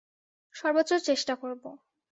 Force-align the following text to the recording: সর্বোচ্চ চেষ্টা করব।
সর্বোচ্চ 0.55 0.91
চেষ্টা 1.03 1.33
করব। 1.35 1.63